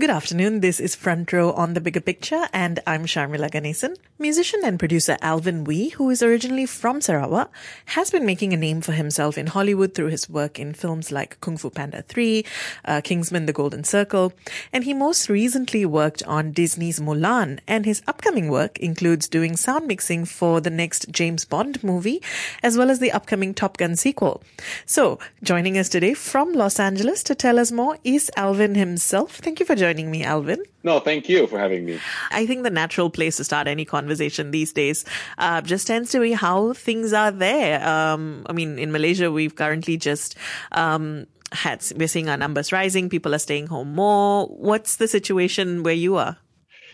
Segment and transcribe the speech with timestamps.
[0.00, 0.60] Good afternoon.
[0.60, 3.98] This is Front Row on the Bigger Picture, and I'm Sharmila Ganesan.
[4.18, 7.50] Musician and producer Alvin Wee, who is originally from Sarawak,
[7.84, 11.38] has been making a name for himself in Hollywood through his work in films like
[11.42, 12.46] Kung Fu Panda 3,
[12.86, 14.32] uh, Kingsman The Golden Circle,
[14.72, 19.86] and he most recently worked on Disney's Mulan, and his upcoming work includes doing sound
[19.86, 22.22] mixing for the next James Bond movie,
[22.62, 24.42] as well as the upcoming Top Gun sequel.
[24.86, 29.36] So, joining us today from Los Angeles to tell us more is Alvin himself.
[29.36, 30.62] Thank you for joining me, Alvin.
[30.84, 31.98] No, thank you for having me.
[32.30, 35.04] I think the natural place to start any conversation these days
[35.38, 37.82] uh, just tends to be how things are there.
[37.86, 40.36] Um, I mean, in Malaysia, we've currently just
[40.72, 43.08] um, had we're seeing our numbers rising.
[43.08, 44.46] People are staying home more.
[44.46, 46.36] What's the situation where you are?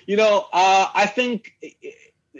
[0.06, 1.52] You know, uh, I think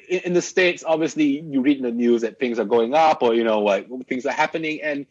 [0.08, 3.34] in the states, obviously, you read in the news that things are going up, or
[3.34, 5.06] you know, what things are happening, and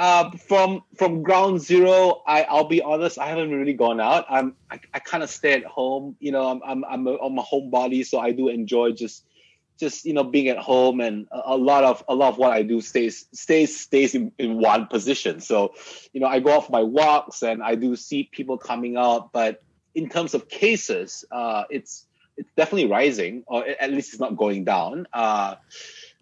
[0.00, 4.24] uh, from from ground zero, I I'll be honest, I haven't really gone out.
[4.30, 6.16] I'm I, I kind of stay at home.
[6.20, 9.26] You know, I'm I'm I'm a, I'm a homebody, so I do enjoy just
[9.78, 12.50] just you know being at home, and a, a, lot of a lot of what
[12.50, 15.40] I do stays stays stays in, in one position.
[15.40, 15.74] So,
[16.14, 19.62] you know, I go off my walks and I do see people coming out, but
[19.94, 22.06] in terms of cases, uh, it's
[22.38, 25.06] it's definitely rising, or at least it's not going down.
[25.12, 25.56] Uh,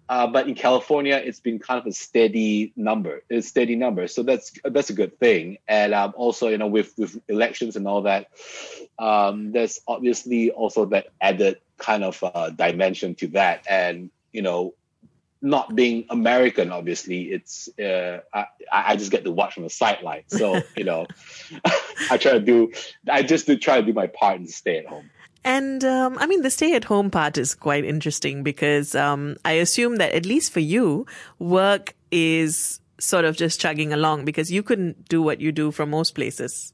[0.08, 4.08] uh, but in California, it's been kind of a steady number, a steady number.
[4.08, 5.58] So that's that's a good thing.
[5.68, 8.28] And um, also, you know, with with elections and all that,
[8.98, 13.66] um, there's obviously also that added kind of uh, dimension to that.
[13.68, 14.74] And you know,
[15.42, 20.24] not being American, obviously, it's uh, I, I just get to watch from the sideline.
[20.28, 21.06] So you know,
[22.10, 22.72] I try to do,
[23.10, 25.10] I just do try to do my part and stay at home.
[25.44, 29.52] And um, I mean, the stay at home part is quite interesting because um, I
[29.52, 31.06] assume that at least for you,
[31.38, 35.90] work is sort of just chugging along because you couldn't do what you do from
[35.90, 36.72] most places.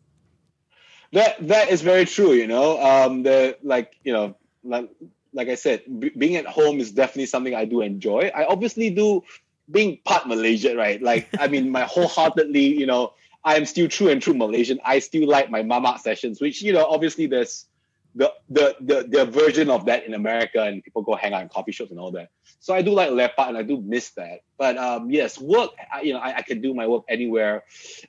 [1.12, 2.32] That that is very true.
[2.32, 4.90] You know, um, the like you know like
[5.32, 8.32] like I said, b- being at home is definitely something I do enjoy.
[8.34, 9.22] I obviously do
[9.70, 11.00] being part Malaysian, right?
[11.00, 13.12] Like I mean, my wholeheartedly, you know,
[13.44, 14.80] I am still true and true Malaysian.
[14.84, 17.66] I still like my mamak sessions, which you know, obviously there's
[18.14, 21.48] the, the the the version of that in America, and people go hang out in
[21.48, 22.28] coffee shops and all that.
[22.60, 24.40] So I do like lepak, and I do miss that.
[24.56, 25.70] But um, yes, work.
[26.02, 27.64] You know, I, I can do my work anywhere.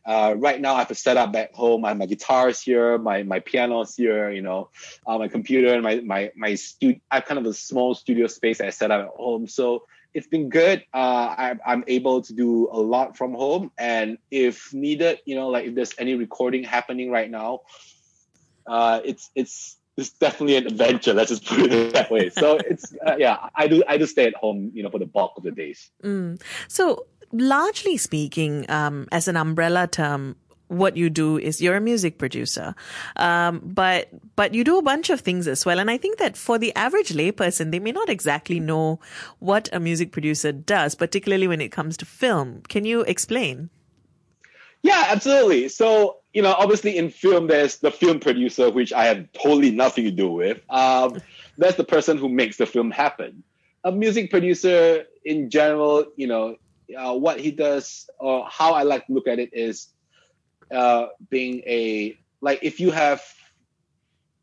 [0.05, 1.85] Uh, right now, I have a setup back home.
[1.85, 4.29] I have my guitars here, my my pianos here.
[4.29, 4.69] You know,
[5.07, 6.99] uh, my computer and my my my studio.
[7.09, 9.47] I have kind of a small studio space I set up at home.
[9.47, 10.85] So it's been good.
[10.93, 15.49] Uh, I, I'm able to do a lot from home, and if needed, you know,
[15.49, 17.61] like if there's any recording happening right now,
[18.65, 21.13] uh, it's it's it's definitely an adventure.
[21.13, 22.29] Let's just put it that way.
[22.29, 25.05] So it's uh, yeah, I do I do stay at home, you know, for the
[25.05, 25.89] bulk of the days.
[26.03, 26.41] Mm.
[26.67, 30.35] So largely speaking, um, as an umbrella term,
[30.67, 32.73] what you do is you're a music producer,
[33.17, 35.79] um, but but you do a bunch of things as well.
[35.79, 38.99] And I think that for the average layperson, they may not exactly know
[39.39, 42.61] what a music producer does, particularly when it comes to film.
[42.67, 43.69] Can you explain?
[44.81, 45.69] Yeah, absolutely.
[45.69, 50.03] So, you know, obviously in film, there's the film producer, which I have totally nothing
[50.03, 50.59] to do with.
[50.69, 51.21] Um,
[51.57, 53.43] that's the person who makes the film happen.
[53.85, 56.57] A music producer, in general, you know,
[56.95, 59.87] uh, what he does, or how I like to look at it, is
[60.69, 63.23] uh, being a like if you have,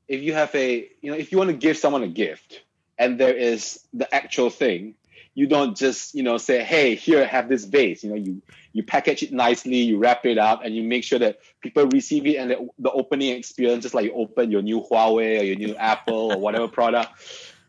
[0.09, 2.63] if you have a, you know, if you want to give someone a gift,
[2.99, 4.95] and there is the actual thing,
[5.35, 8.05] you don't just you know say hey here have this vase.
[8.05, 11.19] You know you you package it nicely you wrap it up and you make sure
[11.19, 14.81] that people receive it and the, the opening experience just like you open your new
[14.81, 17.11] huawei or your new apple or whatever product.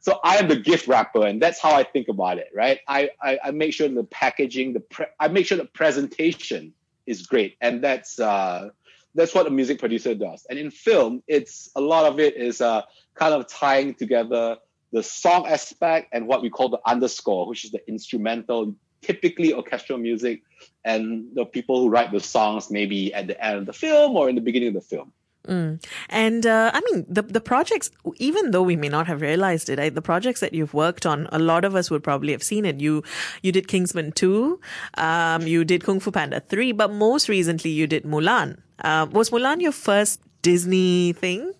[0.02, 2.80] So i am the gift wrapper and that's how i think about it right?
[2.88, 6.74] I i, I make sure the packaging the pre- i make sure the presentation
[7.06, 8.70] is great and that's uh
[9.16, 10.46] that's what a music producer does.
[10.50, 12.82] And in film it's a lot of it is uh
[13.16, 14.58] kind of tying together
[14.94, 19.98] the song aspect and what we call the underscore, which is the instrumental, typically orchestral
[19.98, 20.44] music,
[20.86, 24.30] and the people who write the songs maybe at the end of the film or
[24.30, 25.12] in the beginning of the film.
[25.48, 25.84] Mm.
[26.08, 29.78] And uh, I mean, the the projects, even though we may not have realized it,
[29.78, 32.64] I, the projects that you've worked on, a lot of us would probably have seen
[32.64, 32.80] it.
[32.80, 33.04] You
[33.42, 34.62] you did Kingsman two,
[34.94, 38.60] um, you did Kung Fu Panda three, but most recently you did Mulan.
[38.80, 41.52] Uh, was Mulan your first Disney thing?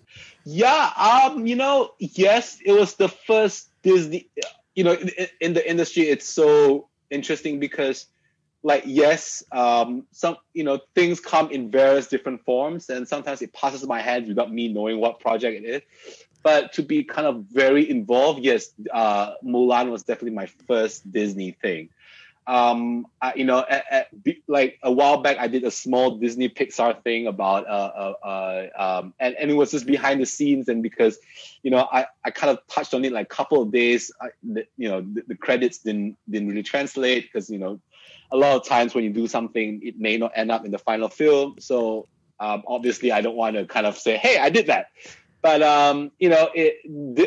[0.44, 4.28] Yeah, um, you know, yes, it was the first Disney.
[4.74, 5.10] You know, in,
[5.40, 8.06] in the industry, it's so interesting because,
[8.62, 13.52] like, yes, um, some you know things come in various different forms, and sometimes it
[13.52, 15.82] passes my head without me knowing what project it is.
[16.42, 21.52] but to be kind of very involved, yes, uh, Mulan was definitely my first Disney
[21.52, 21.88] thing.
[22.46, 24.08] Um, I, you know, at, at,
[24.46, 28.68] like a while back, I did a small Disney Pixar thing about, uh, uh, uh,
[28.76, 30.68] um, and, and it was just behind the scenes.
[30.68, 31.18] And because,
[31.62, 34.28] you know, I, I kind of touched on it like a couple of days, I,
[34.42, 37.80] the, you know, the, the credits didn't, didn't really translate because, you know,
[38.30, 40.78] a lot of times when you do something, it may not end up in the
[40.78, 41.56] final film.
[41.60, 42.08] So
[42.40, 44.86] um, obviously, I don't want to kind of say, "Hey, I did that."
[45.44, 46.78] But um, you know, it,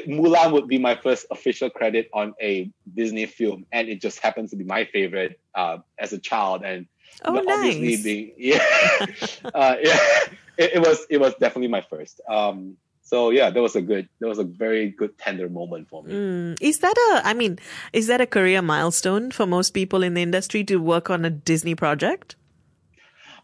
[0.10, 4.50] Mulan would be my first official credit on a Disney film, and it just happens
[4.50, 6.64] to be my favorite uh, as a child.
[6.66, 6.88] And
[7.26, 7.46] oh, nice.
[7.48, 8.66] obviously, being yeah,
[9.54, 10.00] uh, yeah,
[10.58, 12.20] it, it, was it was definitely my first.
[12.28, 16.02] Um, so yeah, that was a good, that was a very good tender moment for
[16.02, 16.12] me.
[16.12, 16.58] Mm.
[16.60, 17.60] Is that a, I mean,
[17.94, 21.30] is that a career milestone for most people in the industry to work on a
[21.30, 22.36] Disney project?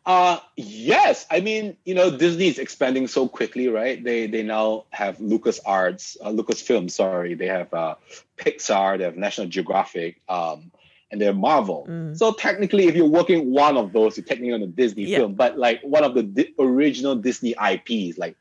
[0.06, 1.26] Uh yes.
[1.32, 4.04] I mean, you know, Disney is expanding so quickly, right?
[4.04, 7.36] They they now have Lucas Arts, uh, Lucasfilm, sorry.
[7.36, 7.96] They have uh,
[8.38, 10.72] Pixar, they have National Geographic, um,
[11.10, 11.88] and they're Marvel.
[11.90, 12.18] Mm.
[12.18, 15.20] So technically, if you're working one of those, you're technically on a Disney yeah.
[15.20, 15.36] film.
[15.36, 18.36] But like one of the di- original Disney IPs, like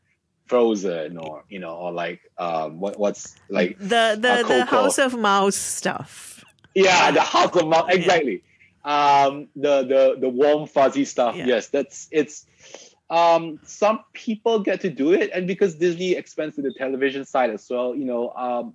[0.46, 5.16] Frozen or you know, or like um, what what's like the the, the House of
[5.16, 6.44] Mouse stuff.
[6.74, 8.32] Yeah, the House of Mouse exactly.
[8.32, 8.51] Yeah.
[8.84, 11.36] Um, the the the warm fuzzy stuff.
[11.36, 11.46] Yeah.
[11.46, 12.46] Yes, that's it's.
[13.10, 17.50] Um, some people get to do it, and because Disney expands to the television side
[17.50, 18.74] as well, you know, um,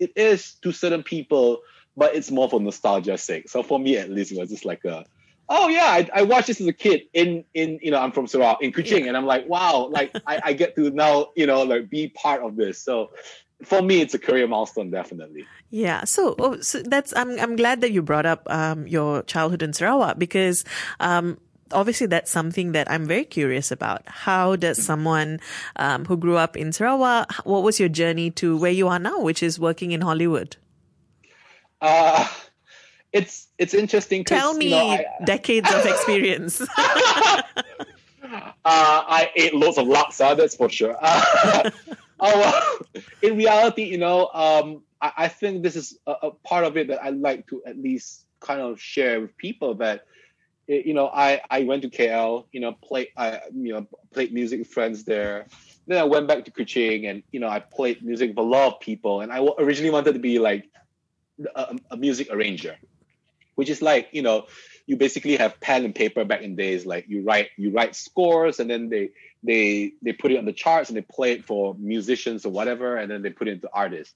[0.00, 1.60] it is to certain people,
[1.96, 3.48] but it's more for nostalgia's sake.
[3.48, 5.06] So for me, at least, it was just like a
[5.48, 8.26] oh yeah, I, I, watched this as a kid in in you know I'm from
[8.26, 9.08] Sarawak in Kuching, yeah.
[9.08, 12.42] and I'm like wow, like I, I get to now you know like be part
[12.42, 12.78] of this.
[12.78, 13.10] So
[13.64, 15.46] for me, it's a career milestone, definitely.
[15.70, 16.04] Yeah.
[16.04, 19.72] So, oh, so that's I'm I'm glad that you brought up um, your childhood in
[19.72, 20.64] Sarawak because.
[21.00, 21.38] Um,
[21.74, 24.02] obviously, that's something that I'm very curious about.
[24.06, 25.40] How does someone
[25.76, 29.20] um, who grew up in Sarawak, what was your journey to where you are now,
[29.20, 30.56] which is working in Hollywood?
[31.80, 32.28] Uh,
[33.12, 34.24] it's it's interesting.
[34.24, 36.60] Tell me you know, I, decades of experience.
[38.32, 40.96] uh, I ate lots of laksa, that's for sure.
[41.00, 41.70] Uh,
[42.22, 42.78] oh,
[43.22, 46.88] in reality, you know, um, I, I, think this is a, a, part of it
[46.88, 50.06] that I like to at least kind of share with people that,
[50.66, 54.60] you know, I, I went to KL, you know, play, I, you know, played music
[54.60, 55.46] with friends there.
[55.86, 58.74] Then I went back to Kuching and, you know, I played music with a lot
[58.74, 59.20] of people.
[59.20, 60.70] And I originally wanted to be like
[61.54, 62.76] a, a music arranger
[63.54, 64.46] which is like you know
[64.86, 66.84] you basically have pen and paper back in days.
[66.86, 69.10] Like you write you write scores and then they
[69.42, 72.96] they they put it on the charts and they play it for musicians or whatever
[72.96, 74.14] and then they put it into artists.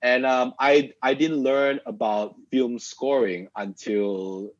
[0.00, 4.50] And um, i i didn't learn about film scoring until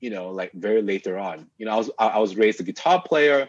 [0.00, 1.48] you know like very later on.
[1.58, 3.48] You know i was i was raised a guitar player.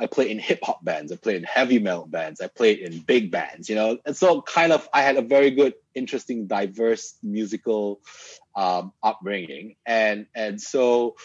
[0.00, 3.00] I played in hip hop bands, I played in heavy metal bands, I played in
[3.00, 7.14] big bands, you know, and so kind of I had a very good, interesting, diverse
[7.22, 8.00] musical
[8.58, 11.16] um, upbringing, and and so.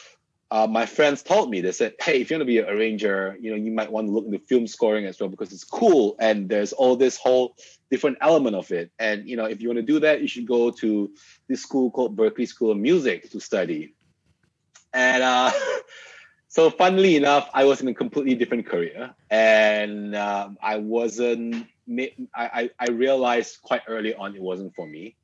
[0.51, 3.35] Uh, my friends told me they said, "Hey, if you want to be an arranger,
[3.41, 6.15] you know, you might want to look into film scoring as well because it's cool
[6.19, 7.55] and there's all this whole
[7.89, 8.91] different element of it.
[8.99, 11.09] And you know, if you want to do that, you should go to
[11.47, 13.95] this school called Berklee School of Music to study."
[14.93, 15.51] And uh,
[16.49, 21.65] so funnily enough, I was in a completely different career, and um, I wasn't.
[22.35, 25.15] I, I realized quite early on it wasn't for me.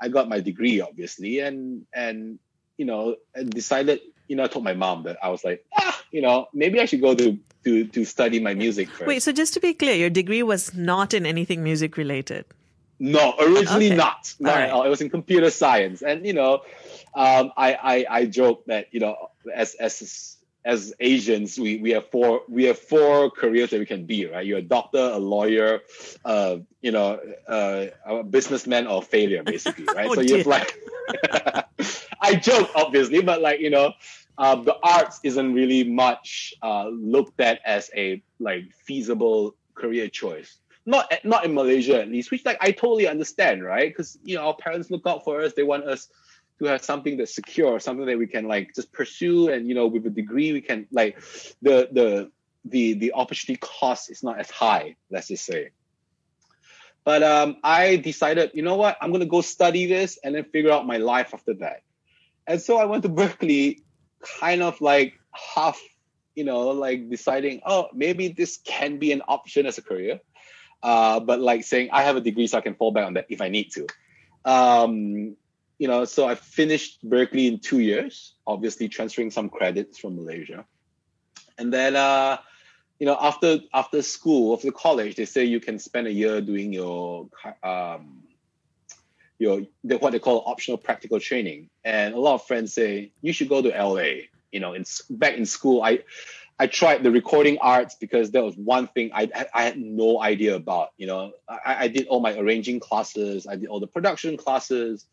[0.00, 2.38] I got my degree, obviously, and and
[2.76, 4.00] you know decided.
[4.28, 6.84] You know, I told my mom that I was like, ah, you know, maybe I
[6.84, 9.06] should go to to to study my music first.
[9.06, 12.44] Wait, so just to be clear, your degree was not in anything music related.
[13.00, 13.96] No, originally okay.
[13.96, 14.34] not.
[14.40, 14.64] Not right.
[14.64, 14.82] at all.
[14.82, 16.62] It was in computer science, and you know,
[17.14, 22.10] um, I, I I joke that you know, as as as Asians, we, we have
[22.10, 24.44] four we have four careers that we can be, right?
[24.44, 25.80] You're a doctor, a lawyer,
[26.24, 30.08] uh, you know, uh, a businessman or failure, basically, right?
[30.08, 30.78] oh, so you're like,
[32.20, 33.92] I joke, obviously, but like you know,
[34.36, 40.58] uh, the arts isn't really much uh, looked at as a like feasible career choice.
[40.86, 43.90] Not not in Malaysia at least, which like I totally understand, right?
[43.90, 46.08] Because you know our parents look out for us; they want us
[46.58, 49.86] to have something that's secure, something that we can like just pursue, and you know,
[49.86, 51.20] with a degree, we can like
[51.62, 52.30] the the
[52.64, 54.96] the the opportunity cost is not as high.
[55.10, 55.70] Let's just say.
[57.04, 60.70] But um, I decided, you know what, I'm gonna go study this and then figure
[60.70, 61.82] out my life after that.
[62.46, 63.82] And so I went to Berklee,
[64.40, 65.80] kind of like half,
[66.34, 70.20] you know, like deciding, oh, maybe this can be an option as a career.
[70.82, 73.26] Uh, but like saying I have a degree, so I can fall back on that
[73.28, 73.86] if I need to.
[74.44, 75.36] Um,
[75.78, 80.64] you know, so I finished Berklee in two years, obviously transferring some credits from Malaysia.
[81.56, 82.38] And then uh,
[82.98, 86.72] you know, after after school, after college, they say you can spend a year doing
[86.72, 87.28] your
[87.62, 88.24] um,
[89.38, 91.70] your what they call optional practical training.
[91.84, 94.26] And a lot of friends say you should go to LA.
[94.50, 96.00] You know, in back in school, I
[96.58, 100.56] I tried the recording arts because that was one thing I I had no idea
[100.56, 100.90] about.
[100.96, 105.06] You know, I, I did all my arranging classes, I did all the production classes,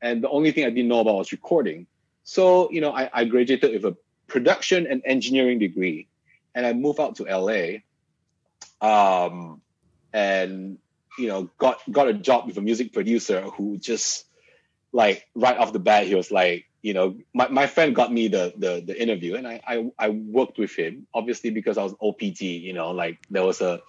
[0.00, 1.86] and the only thing I didn't know about was recording.
[2.24, 6.08] So you know, I, I graduated with a production and engineering degree
[6.54, 7.78] and I moved out to LA,
[8.80, 9.60] um,
[10.12, 10.78] and
[11.18, 14.24] you know got got a job with a music producer who just
[14.92, 18.28] like right off the bat he was like you know my, my friend got me
[18.28, 21.94] the, the the interview and I, I I worked with him obviously because I was
[22.00, 23.80] OPT you know like there was a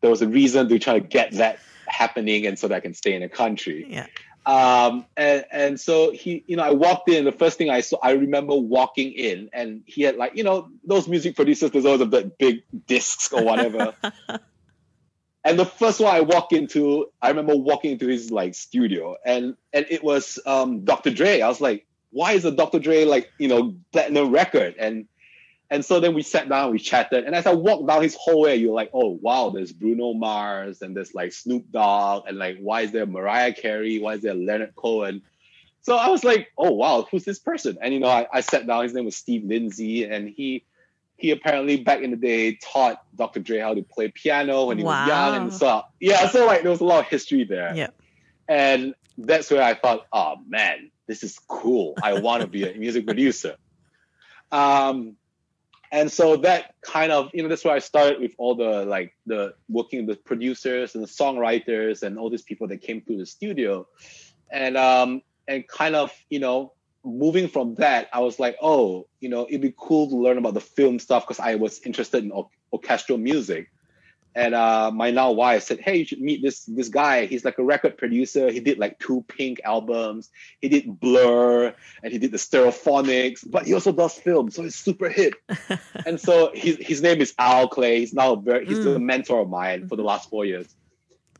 [0.00, 2.94] there was a reason to try to get that happening and so that I can
[2.94, 4.06] stay in the country yeah
[4.46, 7.24] um, and, and so he, you know, I walked in.
[7.24, 10.68] The first thing I saw, I remember walking in, and he had like, you know,
[10.84, 11.72] those music producers.
[11.72, 13.92] There's always the big discs or whatever.
[15.44, 19.56] and the first one I walked into, I remember walking into his like studio, and
[19.72, 21.10] and it was um, Dr.
[21.10, 21.40] Dre.
[21.40, 22.78] I was like, why is a Dr.
[22.78, 24.76] Dre like, you know, platinum record?
[24.78, 25.08] And
[25.70, 28.56] and so then we sat down, we chatted, and as I walked down his hallway,
[28.56, 32.82] you're like, oh wow, there's Bruno Mars and there's like Snoop Dogg, and like why
[32.82, 33.98] is there Mariah Carey?
[33.98, 35.22] Why is there Leonard Cohen?
[35.82, 37.78] So I was like, oh wow, who's this person?
[37.80, 38.84] And you know, I, I sat down.
[38.84, 40.64] His name was Steve Lindsay, and he
[41.16, 43.40] he apparently back in the day taught Dr.
[43.40, 45.00] Dre how to play piano when he wow.
[45.00, 47.74] was young, and so yeah, so like there was a lot of history there.
[47.74, 47.88] Yeah,
[48.48, 51.94] and that's where I thought, oh man, this is cool.
[52.02, 53.56] I want to be a music producer.
[54.52, 55.16] Um,
[55.92, 59.14] and so that kind of you know that's where i started with all the like
[59.26, 63.26] the working with producers and the songwriters and all these people that came through the
[63.26, 63.86] studio.
[64.50, 66.72] And um and kind of you know
[67.04, 70.54] moving from that i was like oh you know it'd be cool to learn about
[70.54, 73.70] the film stuff because i was interested in or- orchestral music
[74.36, 77.24] and uh, my now wife said, "Hey, you should meet this this guy.
[77.24, 78.50] He's like a record producer.
[78.50, 80.28] He did like two Pink albums.
[80.60, 83.50] He did Blur, and he did the Stereophonics.
[83.50, 85.32] But he also does film, so it's super hit.
[86.06, 88.00] and so his his name is Al Clay.
[88.00, 88.96] He's now a very he's mm.
[88.96, 90.68] a mentor of mine for the last four years.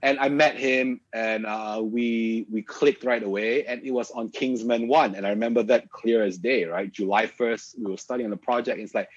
[0.03, 3.67] And I met him, and uh, we we clicked right away.
[3.67, 6.65] And it was on Kingsman One, and I remember that clear as day.
[6.65, 8.81] Right, July first, we were studying on the project.
[8.81, 9.11] It's like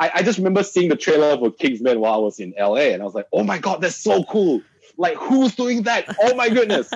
[0.00, 3.02] I, I just remember seeing the trailer for Kingsman while I was in LA, and
[3.02, 4.62] I was like, oh my god, that's so cool!
[4.96, 6.16] Like, who's doing that?
[6.22, 6.92] Oh my goodness!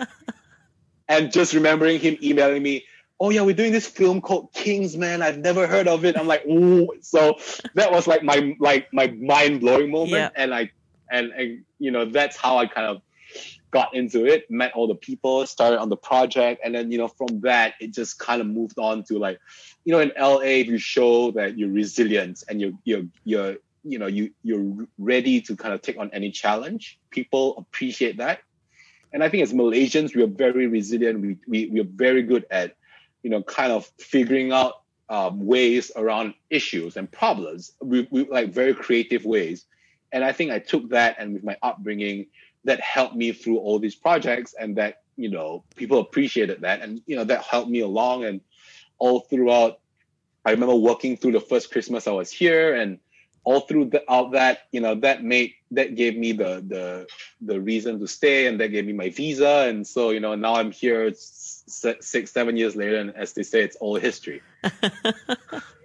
[1.08, 2.84] and just remembering him emailing me,
[3.20, 5.22] oh yeah, we're doing this film called Kingsman.
[5.22, 6.16] I've never heard of it.
[6.16, 6.88] I'm like, ooh.
[7.00, 7.38] So
[7.74, 10.30] that was like my like my mind blowing moment, yeah.
[10.36, 10.72] and like
[11.10, 13.02] and, and you know that's how I kind of
[13.70, 17.08] got into it, met all the people, started on the project, and then you know
[17.08, 19.38] from that it just kind of moved on to like,
[19.84, 23.98] you know, in LA if you show that you're resilient and you're you're you're you
[23.98, 26.98] know you you're ready to kind of take on any challenge.
[27.10, 28.40] People appreciate that,
[29.12, 31.20] and I think as Malaysians we are very resilient.
[31.20, 32.76] We we we are very good at
[33.22, 37.72] you know kind of figuring out um, ways around issues and problems.
[37.80, 39.64] We, we like very creative ways,
[40.12, 42.26] and I think I took that and with my upbringing
[42.64, 47.00] that helped me through all these projects and that you know people appreciated that and
[47.06, 48.40] you know that helped me along and
[48.98, 49.80] all throughout.
[50.44, 52.98] I remember working through the first christmas i was here and
[53.48, 57.06] all through the, all that you know that made that gave me the the
[57.40, 59.64] the reason to stay and that gave me my visa.
[59.68, 63.62] And so you know now i'm here six seven years later and as they say
[63.62, 64.42] it's all history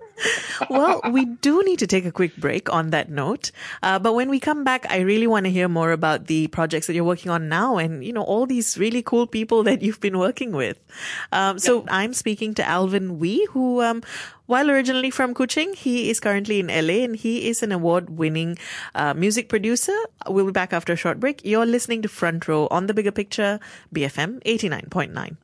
[0.70, 3.52] well, we do need to take a quick break on that note.
[3.82, 6.88] Uh, but when we come back, I really want to hear more about the projects
[6.88, 10.00] that you're working on now and, you know, all these really cool people that you've
[10.00, 10.80] been working with.
[11.32, 11.88] Um, so yeah.
[11.90, 14.04] I'm speaking to Alvin Wee, who, um,
[14.46, 18.58] while originally from Kuching, he is currently in LA and he is an award winning
[18.96, 19.98] uh, music producer.
[20.28, 21.42] We'll be back after a short break.
[21.44, 23.60] You're listening to Front Row on the Bigger Picture,
[23.94, 25.38] BFM 89.9.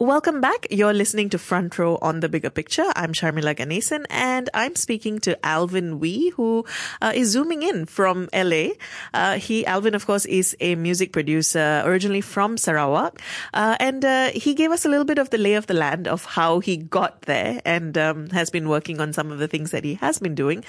[0.00, 0.66] Welcome back.
[0.72, 2.84] You're listening to Front Row on the Bigger Picture.
[2.96, 6.64] I'm Sharmila Ganesan and I'm speaking to Alvin Wee, who
[7.00, 8.70] uh, is zooming in from LA.
[9.14, 13.22] Uh, he, Alvin, of course, is a music producer originally from Sarawak.
[13.54, 16.08] Uh, and uh, he gave us a little bit of the lay of the land
[16.08, 19.70] of how he got there and um, has been working on some of the things
[19.70, 20.64] that he has been doing.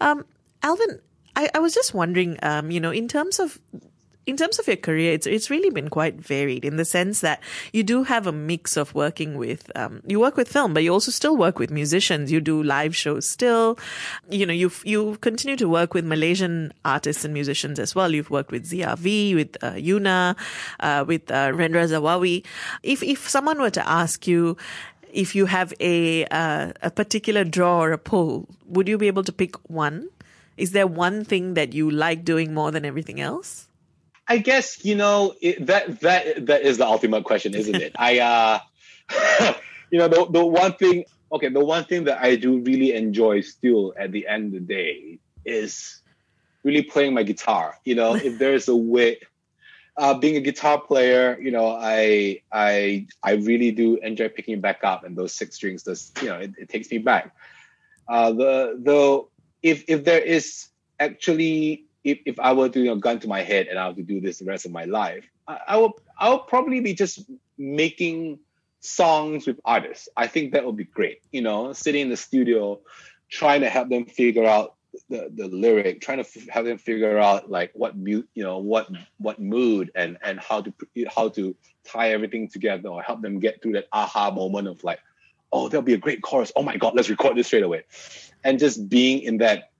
[0.00, 0.24] Um,
[0.62, 0.98] Alvin,
[1.36, 3.60] I, I, was just wondering, um, you know, in terms of
[4.24, 7.42] in terms of your career, it's it's really been quite varied in the sense that
[7.72, 10.92] you do have a mix of working with um, you work with film, but you
[10.92, 12.30] also still work with musicians.
[12.30, 13.78] You do live shows still.
[14.30, 18.14] You know, you you continue to work with Malaysian artists and musicians as well.
[18.14, 20.36] You've worked with Zee Avi, with uh, Yuna,
[20.78, 22.44] uh, with uh, Rendra Zawawi.
[22.82, 24.56] If if someone were to ask you,
[25.12, 29.24] if you have a uh, a particular draw or a pull, would you be able
[29.24, 30.08] to pick one?
[30.56, 33.68] Is there one thing that you like doing more than everything else?
[34.26, 37.92] I guess you know it, that that that is the ultimate question, isn't it?
[37.98, 39.54] I uh,
[39.90, 41.04] you know the the one thing.
[41.30, 44.74] Okay, the one thing that I do really enjoy still at the end of the
[44.74, 46.02] day is
[46.62, 47.78] really playing my guitar.
[47.84, 49.18] You know, if there's a way,
[49.96, 54.84] uh, being a guitar player, you know, I I I really do enjoy picking back
[54.84, 57.34] up, and those six strings, does you know, it, it takes me back.
[58.08, 59.24] Uh, the the
[59.62, 60.68] if if there is
[61.00, 63.96] actually if, if I were to you know, gun to my head and I have
[63.96, 66.94] to do this the rest of my life, I, I will I will probably be
[66.94, 67.24] just
[67.58, 68.38] making
[68.80, 70.08] songs with artists.
[70.16, 71.20] I think that would be great.
[71.30, 72.80] You know, sitting in the studio,
[73.28, 74.74] trying to help them figure out
[75.08, 78.88] the, the lyric, trying to f- have them figure out like what you know, what
[79.18, 80.72] what mood and and how to
[81.14, 85.00] how to tie everything together or help them get through that aha moment of like,
[85.52, 86.52] oh, there'll be a great chorus.
[86.56, 87.84] Oh my god, let's record this straight away,
[88.44, 89.71] and just being in that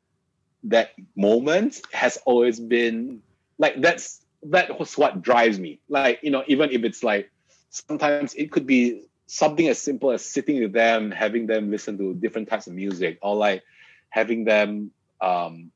[0.64, 3.22] that moment has always been
[3.58, 5.80] like that's that was what drives me.
[5.88, 7.30] Like you know, even if it's like
[7.70, 12.14] sometimes it could be something as simple as sitting with them, having them listen to
[12.14, 13.62] different types of music, or like
[14.10, 14.90] having them
[15.20, 15.70] um,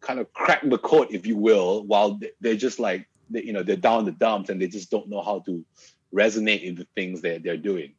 [0.00, 3.62] kind of crack the code, if you will, while they're just like they, you know
[3.62, 5.64] they're down the dumps and they just don't know how to
[6.12, 7.94] resonate in the things that they're doing.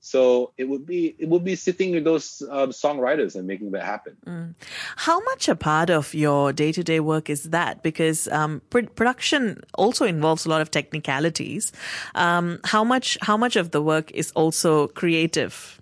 [0.00, 3.84] So it would be it would be sitting with those um, songwriters and making that
[3.84, 4.16] happen.
[4.26, 4.54] Mm.
[4.96, 7.82] How much a part of your day to day work is that?
[7.82, 11.70] Because um, pr- production also involves a lot of technicalities.
[12.14, 15.80] Um, how much how much of the work is also creative?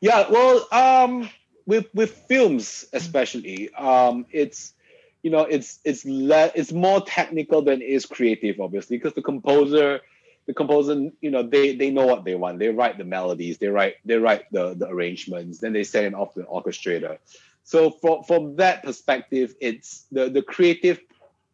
[0.00, 1.30] Yeah, well, um,
[1.66, 4.74] with with films especially, um, it's
[5.22, 9.22] you know it's it's le- it's more technical than it is creative, obviously, because the
[9.22, 10.00] composer
[10.46, 12.58] the composer, you know, they they know what they want.
[12.58, 16.14] They write the melodies, they write they write the the arrangements, then they send it
[16.14, 17.18] off to the orchestrator.
[17.62, 21.00] So from from that perspective, it's the the creative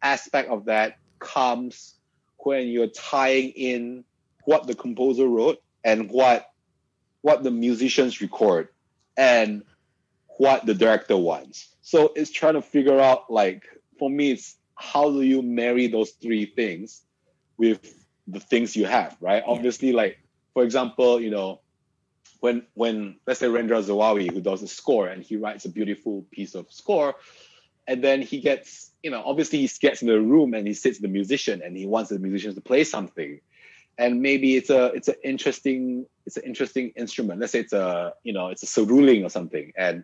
[0.01, 1.95] aspect of that comes
[2.37, 4.03] when you're tying in
[4.45, 6.51] what the composer wrote and what
[7.21, 8.69] what the musicians record
[9.17, 9.63] and
[10.37, 11.67] what the director wants.
[11.81, 13.63] So it's trying to figure out like
[13.99, 17.01] for me it's how do you marry those three things
[17.57, 19.43] with the things you have, right?
[19.45, 19.51] Yeah.
[19.51, 20.19] Obviously, like
[20.53, 21.61] for example, you know,
[22.39, 26.25] when when let's say Rendra Zawawi, who does the score, and he writes a beautiful
[26.31, 27.15] piece of score,
[27.87, 30.99] and then he gets, you know, obviously he gets in the room and he sits
[30.99, 33.39] the musician and he wants the musicians to play something,
[33.97, 37.39] and maybe it's a it's an interesting it's an interesting instrument.
[37.39, 40.03] Let's say it's a you know it's a seruling or something, and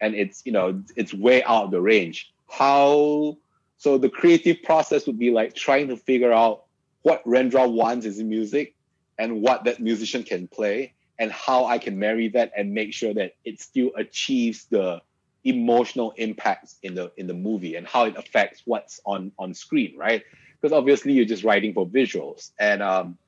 [0.00, 2.32] and it's you know it's way out of the range.
[2.48, 3.36] How
[3.76, 6.64] so the creative process would be like trying to figure out
[7.04, 8.74] what Rendra wants is music
[9.18, 13.14] and what that musician can play and how I can marry that and make sure
[13.14, 15.02] that it still achieves the
[15.44, 19.96] emotional impacts in the in the movie and how it affects what's on on screen,
[19.98, 20.24] right?
[20.60, 23.18] Because obviously you're just writing for visuals, and um,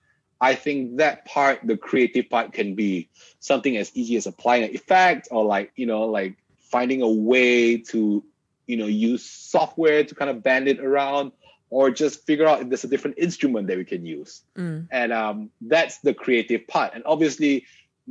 [0.41, 3.11] I think that part, the creative part, can be
[3.41, 6.37] something as easy as applying an effect or like you know like
[6.71, 8.25] finding a way to
[8.67, 11.33] you know use software to kind of bend it around
[11.71, 14.43] or just figure out if there's a different instrument that we can use.
[14.57, 14.89] Mm.
[14.91, 16.93] And um, that's the creative part.
[16.95, 17.67] And obviously,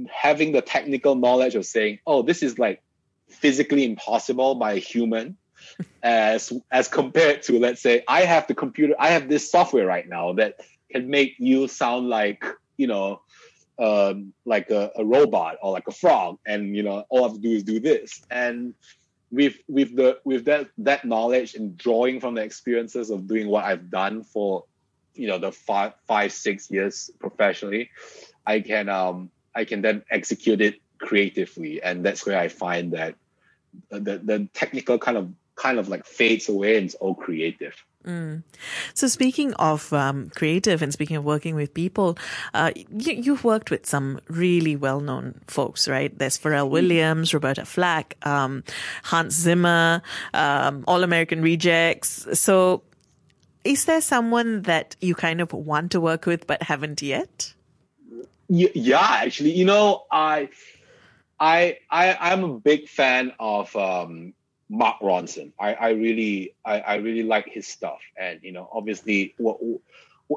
[0.10, 2.82] having the technical knowledge of saying, oh, this is like
[3.30, 5.38] physically impossible by a human.
[6.04, 10.08] as as compared to let's say I have the computer, I have this software right
[10.08, 10.60] now that
[10.92, 12.46] can make you sound like
[12.78, 13.22] you know
[13.80, 17.36] um, like a, a robot or like a frog, and you know all I have
[17.36, 18.22] to do is do this.
[18.30, 18.74] And
[19.32, 23.66] with with the with that that knowledge and drawing from the experiences of doing what
[23.66, 24.66] I've done for
[25.14, 27.90] you know the five five six years professionally,
[28.46, 33.16] I can um I can then execute it creatively, and that's where I find that
[33.90, 37.76] the the technical kind of kind of like fades away and it's all creative.
[38.06, 38.44] Mm.
[38.94, 42.18] So, speaking of um, creative and speaking of working with people,
[42.54, 46.16] uh, you, have worked with some really well known folks, right?
[46.18, 48.64] There's Pharrell Williams, Roberta Flack, um,
[49.04, 52.28] Hans Zimmer, um, All American Rejects.
[52.40, 52.84] So,
[53.64, 57.54] is there someone that you kind of want to work with but haven't yet?
[58.48, 60.50] Yeah, actually, you know, I,
[61.40, 64.36] I, I, I'm a big fan of um,
[64.70, 65.52] Mark Ronson.
[65.60, 69.60] I, I really I, I really like his stuff, and you know, obviously, what,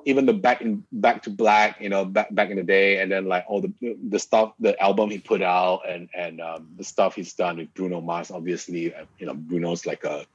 [0.04, 3.10] even the back in Back to Black, you know, back back in the day, and
[3.10, 3.72] then like all the
[4.08, 7.72] the stuff, the album he put out, and and um, the stuff he's done with
[7.74, 8.30] Bruno Mars.
[8.30, 10.26] Obviously, uh, you know, Bruno's like a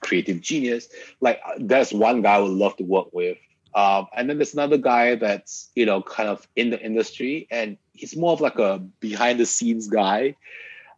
[0.00, 0.88] creative genius.
[1.20, 3.38] Like that's one guy I would love to work with.
[3.74, 7.78] Um, and then there's another guy that's you know kind of in the industry, and
[7.92, 10.36] he's more of like a behind the scenes guy.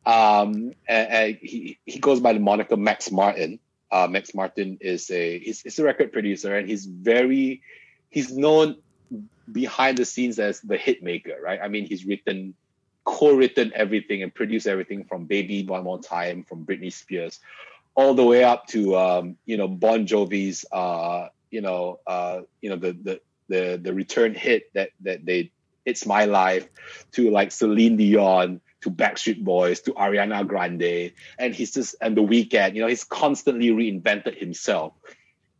[0.06, 3.58] Um, and, and he he goes by the moniker Max Martin.
[3.90, 7.62] Uh, Max Martin is a he's, he's a record producer, and he's very
[8.10, 8.76] he's known
[9.50, 11.60] behind the scenes as the hit maker, right?
[11.62, 12.54] I mean, he's written
[13.04, 17.38] co-written everything and produced everything from Baby One More Time, from Britney Spears,
[17.94, 22.70] all the way up to um, you know Bon Jovi's uh, you know uh, you
[22.70, 25.50] know the the the the return hit that that they
[25.84, 26.68] it's my life
[27.12, 32.22] to like Celine Dion to Backstreet Boys to Ariana Grande and he's just and the
[32.22, 34.92] Weeknd you know he's constantly reinvented himself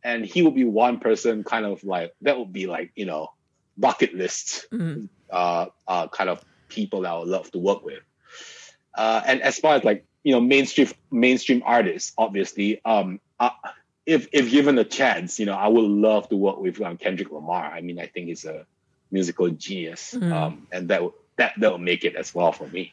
[0.03, 3.29] and he would be one person kind of like that would be like you know
[3.77, 5.09] bucket list Mm.
[5.29, 8.01] uh, uh kind of people that I would love to work with
[8.95, 13.49] uh, and as far as like you know mainstream mainstream artists obviously um uh,
[14.05, 17.31] if if given a chance you know i would love to work with um, kendrick
[17.31, 18.65] lamar i mean i think he's a
[19.11, 20.31] musical genius Mm.
[20.31, 21.01] um and that
[21.37, 22.91] that will make it as well for me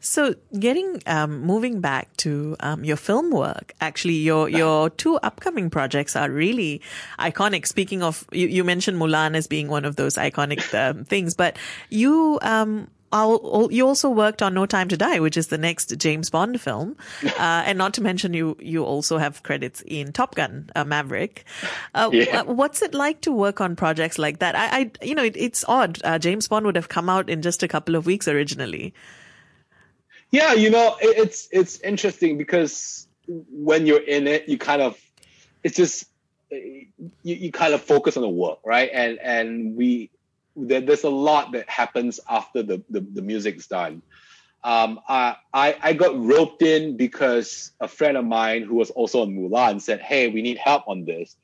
[0.00, 5.70] So, getting um, moving back to um, your film work, actually, your your two upcoming
[5.70, 6.82] projects are really
[7.18, 7.66] iconic.
[7.66, 11.56] Speaking of, you, you mentioned Mulan as being one of those iconic um, things, but
[11.88, 12.38] you
[13.12, 16.60] al- you also worked on No Time to Die, which is the next James Bond
[16.60, 20.84] film, uh, and not to mention you you also have credits in Top Gun uh,
[20.84, 21.44] Maverick.
[21.94, 22.42] Uh, Yeah.
[22.42, 24.54] What's it like to work on projects like that?
[24.56, 25.98] I, I you know, it, it's odd.
[26.04, 28.94] Uh, James Bond would have come out in just a couple of weeks originally.
[30.30, 34.98] yeah you know it, it's it's interesting because when you're in it you kind of
[35.62, 36.06] it's just
[36.50, 36.86] you,
[37.22, 40.10] you kind of focus on the work right and and we
[40.56, 44.02] there, there's a lot that happens after the the, the music's done
[44.64, 49.22] um, I, I I got roped in because a friend of mine who was also
[49.22, 51.34] on Mulan said, "Hey, we need help on this,"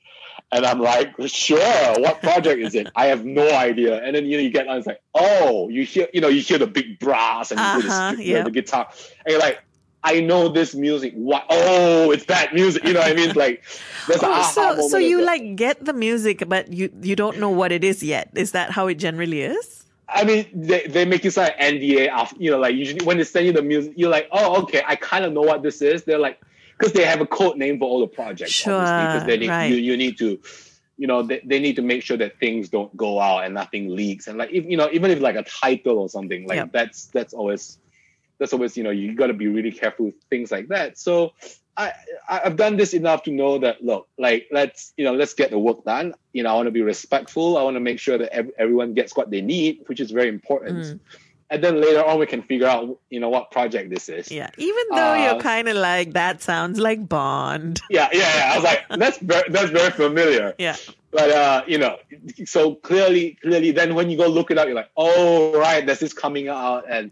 [0.53, 1.59] and I'm like, "Sure,
[1.99, 4.01] what project is it?" I have no idea.
[4.05, 6.41] And then you know you get on, it's like, "Oh, you hear you know you
[6.41, 8.45] hear the big brass and you hear the, Uh-huh, string- you know, yeah.
[8.45, 8.89] the guitar,
[9.27, 9.59] and you're like."
[10.05, 11.13] I know this music.
[11.15, 11.45] What?
[11.51, 12.85] Oh, it's that music.
[12.85, 13.33] You know what I mean?
[13.35, 13.65] Like,
[14.23, 17.85] Oh, so so you like get the music, but you you don't know what it
[17.85, 18.31] is yet.
[18.35, 19.85] Is that how it generally is?
[20.09, 23.19] I mean, they, they make you sign an NDA after, you know, like usually when
[23.19, 25.83] they send you the music, you're like, oh, okay, I kind of know what this
[25.83, 26.05] is.
[26.05, 26.41] They're like,
[26.79, 29.67] because they have a code name for all the projects, Sure, because they need, right.
[29.67, 30.41] you, you need to,
[30.97, 33.95] you know, they, they need to make sure that things don't go out and nothing
[33.95, 34.29] leaks.
[34.29, 36.73] And like, if, you know, even if like a title or something, like Yep.
[36.73, 37.77] that's, that's always,
[38.39, 40.99] that's always, you know, you got to be really careful with things like that.
[40.99, 41.33] So
[41.77, 41.93] I,
[42.29, 45.51] I- I've done this enough to know that, look, like, let's, you know, let's get
[45.51, 46.15] the work done.
[46.33, 47.57] You know, I want to be respectful.
[47.57, 50.29] I want to make sure that ev- everyone gets what they need, which is very
[50.29, 50.79] important.
[50.79, 51.01] Mm.
[51.51, 54.31] And then later on, we can figure out, you know, what project this is.
[54.31, 57.81] Yeah, even though you're Uh, kind of like that sounds like Bond.
[57.91, 58.19] yeah, yeah.
[58.37, 58.53] yeah.
[58.53, 60.55] I was like, that's very, that's very familiar.
[60.59, 60.77] Yeah,
[61.11, 61.97] But uh, you know,
[62.45, 66.03] so clearly, clearly, then when you go look it up, you're like, oh right, this
[66.03, 67.11] is coming out, and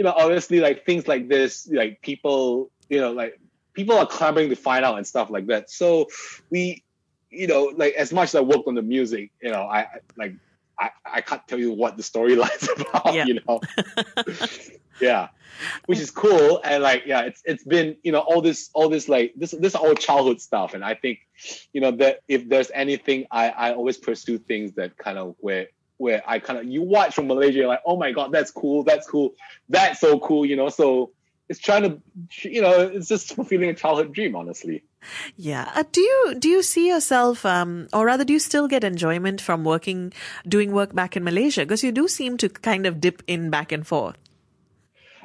[0.00, 3.38] you know, obviously, like things like this, like people, you know, like
[3.74, 5.68] people are clamoring to find out and stuff like that.
[5.70, 6.06] So
[6.48, 6.82] we,
[7.28, 10.36] you know, like as much as I worked on the music, you know, I like
[10.78, 13.26] I, I can't tell you what the storyline's about, Yeah.
[13.26, 13.60] you know.
[15.02, 15.28] yeah.
[15.84, 16.62] Which is cool.
[16.64, 19.74] And like, yeah, it's it's been, you know, all this all this like this this
[19.74, 20.72] all childhood stuff.
[20.72, 21.18] And I think,
[21.74, 25.66] you know, that if there's anything I, I always pursue things that kind of where
[26.00, 28.82] where I kind of you watch from Malaysia, you're like, oh my god, that's cool,
[28.84, 29.34] that's cool,
[29.68, 30.70] that's so cool, you know.
[30.70, 31.12] So
[31.48, 32.00] it's trying to
[32.48, 34.82] you know, it's just fulfilling a childhood dream, honestly.
[35.36, 35.70] yeah.
[35.74, 39.40] Uh, do you do you see yourself, um, or rather, do you still get enjoyment
[39.40, 40.12] from working,
[40.48, 41.62] doing work back in Malaysia?
[41.62, 44.16] Because you do seem to kind of dip in back and forth.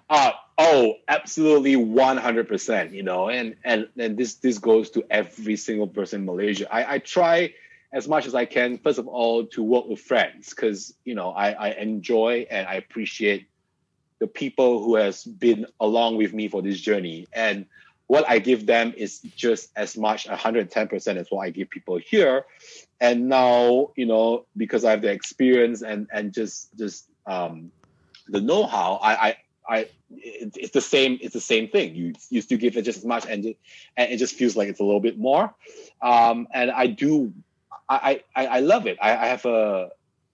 [0.10, 2.92] Uh oh, absolutely one hundred percent.
[2.92, 6.68] You know, and and and this this goes to every single person in Malaysia.
[6.68, 7.54] I I try
[7.96, 8.78] as much as I can.
[8.78, 12.76] First of all, to work with friends because you know I I enjoy and I
[12.76, 13.48] appreciate
[14.20, 17.28] the people who has been along with me for this journey.
[17.34, 17.66] And
[18.08, 22.46] what I give them is just as much 110% as what I give people here.
[23.00, 27.72] And now you know because I have the experience and and just just um
[28.28, 29.78] the know-how I I I
[30.12, 31.96] it, it's the same it's the same thing.
[31.96, 33.56] You you still give it just as much and
[33.96, 35.56] and it just feels like it's a little bit more.
[36.02, 37.34] Um and I do
[37.90, 38.98] I I, I love it.
[39.02, 39.90] I, I have a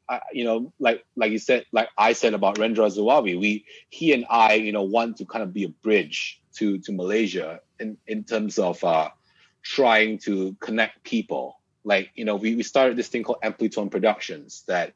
[0.09, 4.13] I, you know like like you said like I said about Rendra Zawawi we he
[4.13, 7.97] and I you know want to kind of be a bridge to to Malaysia in
[8.07, 9.09] in terms of uh
[9.63, 11.57] trying to connect people.
[11.83, 14.93] Like you know we, we started this thing called amplitone productions that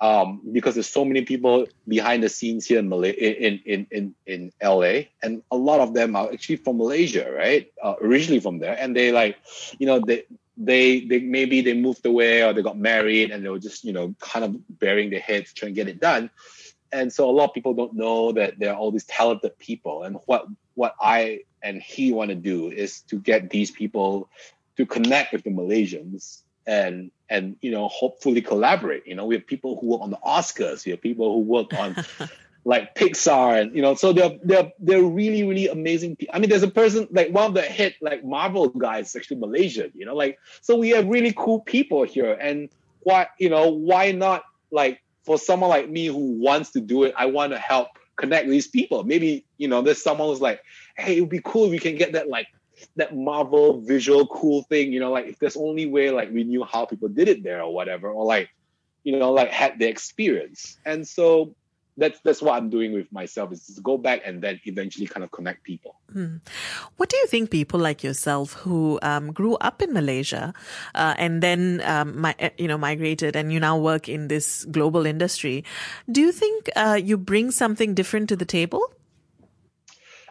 [0.00, 4.14] um because there's so many people behind the scenes here in Malay in in in
[4.26, 7.72] in LA and a lot of them are actually from Malaysia right?
[7.82, 9.36] Uh, originally from there and they like
[9.78, 10.24] you know they
[10.56, 13.92] they they maybe they moved away or they got married and they were just you
[13.92, 16.30] know kind of burying their heads trying to get it done.
[16.92, 20.04] And so a lot of people don't know that there are all these talented people.
[20.04, 24.28] And what what i and he want to do is to get these people
[24.76, 29.06] to connect with the malaysians and and you know hopefully collaborate.
[29.06, 30.84] You know we have people who work on the oscars.
[30.84, 31.96] We have people who work on
[32.66, 36.16] like Pixar and you know, so they're they're they're really really amazing.
[36.34, 39.92] I mean, there's a person like one of the hit like Marvel guys actually Malaysian.
[39.94, 42.68] You know, like so we have really cool people here, and
[43.04, 47.14] why you know why not like for someone like me who wants to do it,
[47.16, 49.04] I want to help connect these people.
[49.04, 50.60] Maybe you know, there's someone who's like,
[50.96, 52.48] hey, it would be cool if we can get that like
[52.96, 54.92] that Marvel visual cool thing.
[54.92, 57.62] You know, like if there's only way like we knew how people did it there
[57.62, 58.50] or whatever, or like
[59.04, 61.54] you know, like had the experience, and so
[61.96, 65.24] that's that's what I'm doing with myself is to go back and then eventually kind
[65.24, 65.96] of connect people.
[66.12, 66.36] Hmm.
[66.96, 70.52] What do you think people like yourself who um, grew up in Malaysia
[70.94, 74.64] uh, and then um, my, eh, you know migrated and you now work in this
[74.66, 75.64] global industry?
[76.10, 78.82] Do you think uh, you bring something different to the table?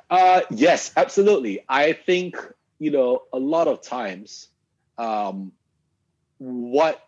[0.10, 1.66] Uh, yes, absolutely.
[1.68, 2.38] I think
[2.78, 4.50] you know a lot of times
[4.98, 5.52] um,
[6.38, 7.02] what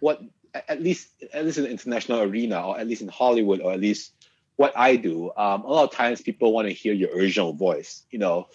[0.00, 0.20] what
[0.54, 3.80] at least at least in the international arena, or at least in Hollywood, or at
[3.80, 4.12] least
[4.56, 8.04] what I do, um, a lot of times people want to hear your original voice.
[8.10, 8.48] You know,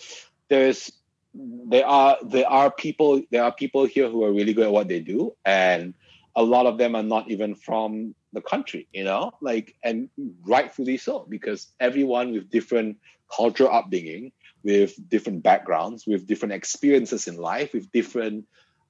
[0.48, 0.92] there's
[1.34, 4.88] there are there are people there are people here who are really good at what
[4.88, 5.94] they do, and
[6.36, 8.88] a lot of them are not even from the country.
[8.94, 10.10] You know, like and
[10.46, 12.98] rightfully so because everyone with different
[13.36, 14.32] cultural upbringing,
[14.64, 18.46] with different backgrounds, with different experiences in life, with different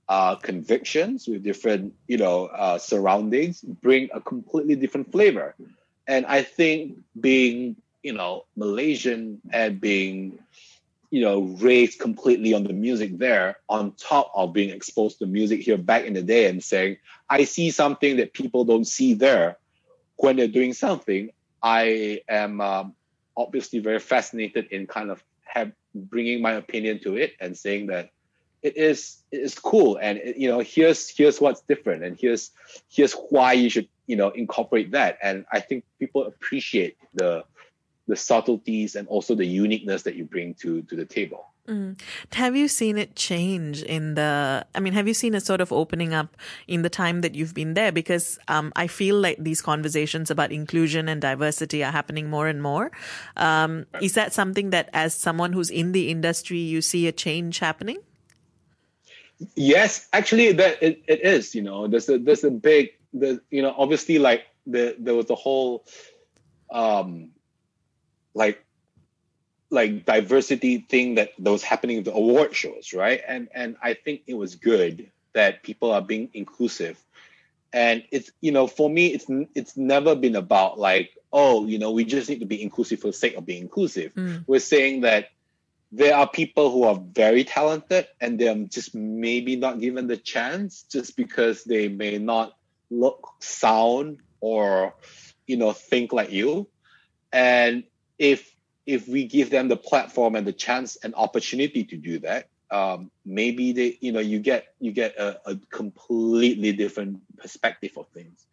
[0.10, 5.56] uh, convictions, with different, you know, uh, surroundings, bring a completely different flavor.
[6.08, 10.39] And I think being, you know, Malaysian and being,
[11.12, 15.62] you know, raised completely on the music there, on top of being exposed to music
[15.62, 16.98] here back in the day, and saying,
[17.30, 19.58] I see something that people don't see there
[20.17, 21.30] when they're doing something.
[21.62, 22.95] I am um,
[23.38, 28.10] obviously very fascinated in kind of have, bringing my opinion to it and saying that
[28.62, 32.52] it is it is cool and you know here's here's what's different and here's
[32.89, 37.43] here's why you should you know incorporate that and i think people appreciate the
[38.08, 42.02] the subtleties and also the uniqueness that you bring to to the table Mm.
[42.34, 44.65] Have you seen it change in the?
[44.74, 46.36] I mean, have you seen a sort of opening up
[46.67, 47.91] in the time that you've been there?
[47.91, 52.63] Because um, I feel like these conversations about inclusion and diversity are happening more and
[52.63, 52.91] more.
[53.38, 57.60] Um, is that something that, as someone who's in the industry, you see a change
[57.60, 58.00] happening?
[59.56, 61.56] Yes, actually, that it, it is.
[61.56, 65.25] You know, there's a there's a big the you know obviously like the there was
[65.25, 65.86] the whole
[66.71, 67.32] um
[68.34, 68.63] like
[69.71, 73.21] like diversity thing that, that was happening with the award shows, right?
[73.28, 77.02] And and I think it was good that people are being inclusive.
[77.71, 79.25] And it's you know for me it's
[79.56, 83.08] it's never been about like oh you know we just need to be inclusive for
[83.08, 84.13] the sake of being inclusive.
[84.15, 84.43] Mm.
[84.47, 85.30] We're saying that
[85.91, 90.84] there are people who are very talented and they're just maybe not given the chance
[90.84, 92.56] just because they may not
[92.91, 94.93] look sound or
[95.47, 96.67] you know think like you.
[97.32, 97.84] And
[98.17, 102.49] if if we give them the platform and the chance and opportunity to do that
[102.71, 108.08] um, maybe they you know you get you get a, a completely different perspective of
[108.10, 108.45] things.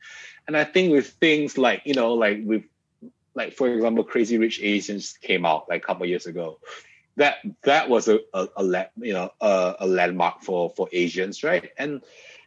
[0.47, 2.65] And i think with things like you know like with
[3.35, 6.59] like for example crazy rich asians came out like a couple years ago
[7.17, 11.71] that that was a, a, a you know a, a, landmark for for Asians, right?
[11.79, 12.03] And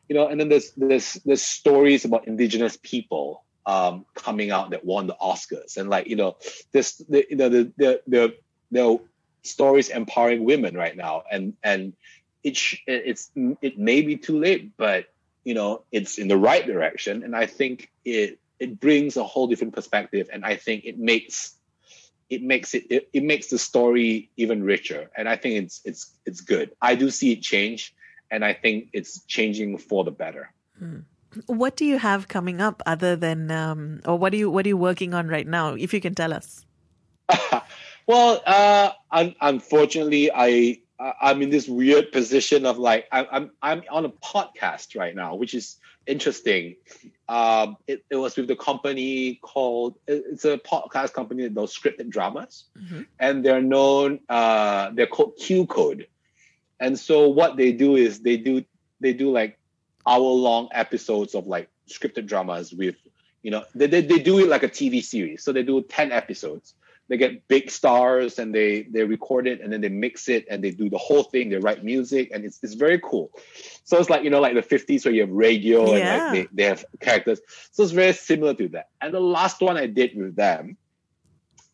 [0.08, 4.86] you know, and then there's there's there's stories about indigenous people um, coming out that
[4.86, 6.38] won the Oscars, and like you know,
[6.71, 8.36] this the you know the the the,
[8.71, 8.99] the
[9.43, 11.93] stories empowering women right now, and and
[12.43, 15.05] it it's it may be too late, but
[15.43, 19.47] you know, it's in the right direction, and I think it it brings a whole
[19.47, 21.55] different perspective, and I think it makes
[22.30, 26.13] it makes it, it, it makes the story even richer and i think it's it's
[26.26, 27.94] it's good i do see it change
[28.32, 31.00] and i think it's changing for the better hmm.
[31.48, 34.70] what do you have coming up other than um, or what are you what are
[34.70, 36.65] you working on right now if you can tell us
[38.08, 40.80] well uh un- unfortunately i
[41.22, 45.36] i'm in this weird position of like I'm, I'm i'm on a podcast right now
[45.36, 45.78] which is
[46.10, 46.76] interesting.
[47.30, 52.10] Um, it, it, was with the company called it's a podcast company that does scripted
[52.10, 53.04] dramas, mm-hmm.
[53.20, 56.08] and they're known uh, they're called Q Code.
[56.80, 58.65] And so what they do is they do
[59.00, 59.60] they do like
[60.08, 62.96] hour long episodes of like scripted dramas with
[63.44, 65.44] you know they, they, they do it like a TV series.
[65.44, 66.74] So they do 10 episodes
[67.10, 70.63] they get big stars and they they record it and then they mix it and
[70.63, 71.50] they do the whole thing.
[71.50, 73.32] They write music and it's it's very cool.
[73.84, 75.98] So it's like you know like the 50s where you have radio Yeah.
[75.98, 77.41] and like they, they have characters.
[77.72, 78.89] So it's very similar to that.
[79.02, 80.78] And the last one I did with them,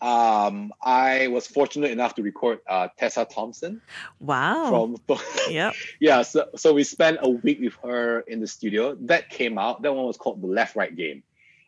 [0.01, 3.81] um, I was fortunate enough to record uh, Tessa Thompson
[4.19, 4.69] Wow.
[5.07, 5.17] from
[5.49, 5.73] Yep.
[5.99, 6.21] yeah.
[6.21, 8.95] So so we spent a week with her in the studio.
[9.01, 9.81] That came out.
[9.81, 11.23] That one was called the Left Right Game.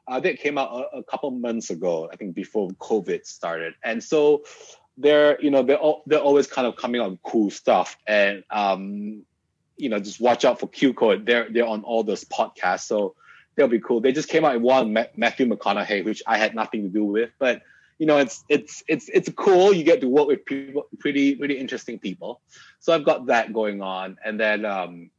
[0.08, 2.10] Uh, that came out a, a couple months ago.
[2.12, 3.74] I think before COVID started.
[3.84, 4.44] And so
[4.98, 7.98] they're you know they're all, they're always kind of coming out with cool stuff.
[8.08, 9.24] And um,
[9.78, 11.26] you know just watch out for Q Code.
[11.26, 12.86] They're they're on all those podcasts.
[12.86, 13.16] So
[13.56, 14.02] they'll be cool.
[14.02, 17.04] They just came out with one Ma- Matthew McConaughey, which I had nothing to do
[17.04, 17.62] with, but
[18.00, 19.74] you know it's it's it's it's cool.
[19.74, 22.42] You get to work with people, pretty pretty interesting people.
[22.80, 25.10] So I've got that going on, and then um,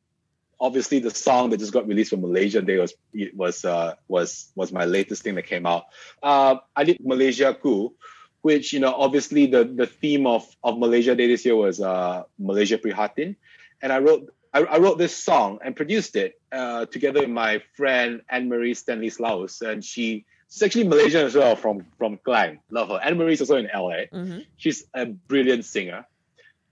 [0.61, 4.51] obviously the song that just got released from Malaysia Day was it was uh, was
[4.55, 5.85] was my latest thing that came out.
[6.23, 7.95] Uh, I did Malaysia Ku,
[8.43, 12.25] which you know obviously the the theme of of Malaysia Day this year was uh,
[12.39, 13.37] Malaysia Prihatin,
[13.83, 14.33] and I wrote.
[14.49, 18.73] I, I wrote this song and produced it uh, together with my friend Anne Marie
[18.73, 22.61] Stanley Slaus, and she she's actually Malaysian as well from from Klang.
[22.71, 22.99] Love her.
[23.05, 26.07] Anne Marie's also in LA hmm she's a brilliant singer.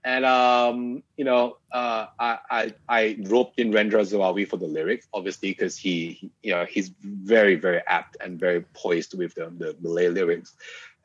[0.03, 5.07] And um, you know, uh, I, I I roped in Rendra Zawawi for the lyrics,
[5.13, 9.49] obviously, because he, he, you know, he's very very apt and very poised with the,
[9.49, 10.53] the Malay lyrics.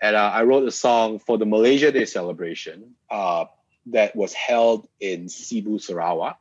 [0.00, 3.46] And uh, I wrote a song for the Malaysia Day celebration uh,
[3.86, 6.38] that was held in Sibu, Sarawak.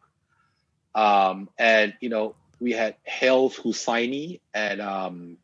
[0.93, 5.37] Um, and you know, we had Hael Husaini and um,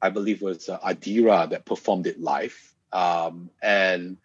[0.00, 2.56] I believe it was uh, Adira that performed it live.
[2.92, 4.16] Um, and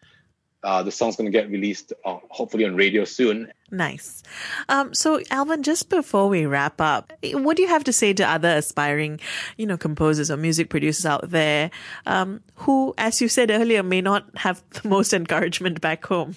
[0.63, 3.51] uh, the song's going to get released uh, hopefully on radio soon.
[3.69, 4.23] Nice.
[4.69, 8.23] Um, so, Alvin, just before we wrap up, what do you have to say to
[8.23, 9.19] other aspiring,
[9.57, 11.71] you know, composers or music producers out there
[12.05, 16.35] um, who, as you said earlier, may not have the most encouragement back home?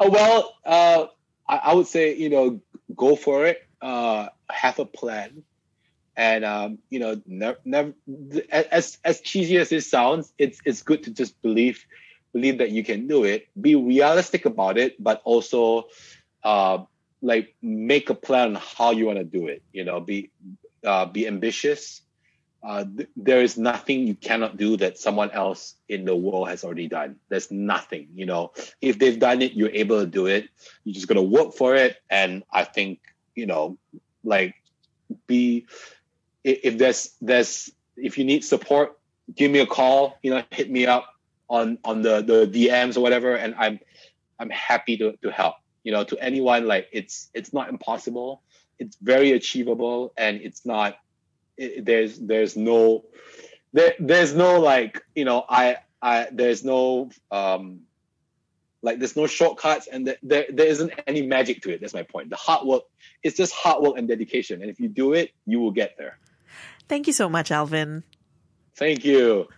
[0.00, 1.06] Uh, well, uh,
[1.48, 2.60] I, I would say you know
[2.96, 3.66] go for it.
[3.80, 5.42] Uh, have a plan,
[6.16, 7.94] and um, you know never, never
[8.50, 11.84] as as cheesy as it sounds, it's it's good to just believe
[12.32, 13.48] believe that you can do it.
[13.60, 15.88] Be realistic about it, but also
[16.42, 16.84] uh,
[17.20, 19.62] like make a plan on how you want to do it.
[19.72, 20.30] You know, be
[20.84, 22.02] uh, be ambitious.
[22.62, 26.62] Uh, th- there is nothing you cannot do that someone else in the world has
[26.62, 27.16] already done.
[27.28, 28.52] There's nothing, you know.
[28.80, 30.48] If they've done it, you're able to do it.
[30.84, 33.00] You're just gonna work for it, and I think
[33.34, 33.78] you know,
[34.24, 34.54] like,
[35.26, 35.66] be
[36.44, 38.98] if there's there's if you need support,
[39.34, 40.18] give me a call.
[40.22, 41.11] You know, hit me up
[41.52, 43.78] on on the the DMs or whatever, and I'm
[44.40, 45.56] I'm happy to to help.
[45.84, 48.42] You know, to anyone like it's it's not impossible.
[48.78, 50.96] It's very achievable, and it's not.
[51.58, 53.04] It, there's there's no
[53.74, 57.80] there there's no like you know I I there's no um
[58.80, 61.82] like there's no shortcuts and there, there there isn't any magic to it.
[61.82, 62.30] That's my point.
[62.30, 62.84] The hard work
[63.22, 66.18] it's just hard work and dedication, and if you do it, you will get there.
[66.88, 68.04] Thank you so much, Alvin.
[68.74, 69.48] Thank you.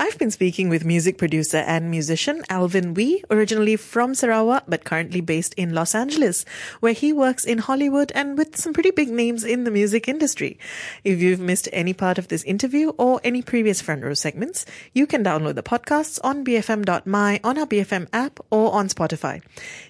[0.00, 5.20] I've been speaking with music producer and musician Alvin Wee, originally from Sarawak but currently
[5.20, 6.44] based in Los Angeles,
[6.78, 10.56] where he works in Hollywood and with some pretty big names in the music industry.
[11.02, 15.04] If you've missed any part of this interview or any previous front row segments, you
[15.04, 19.42] can download the podcasts on bfm.my, on our BFM app, or on Spotify.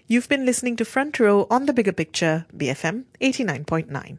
[0.07, 4.18] You've been listening to Front Row on the Bigger Picture, BFM 89.9.